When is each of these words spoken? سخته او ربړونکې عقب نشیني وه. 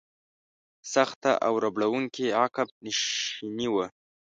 سخته 0.93 1.31
او 1.45 1.53
ربړونکې 1.63 2.25
عقب 2.41 2.67
نشیني 2.85 3.67
وه. 3.73 3.85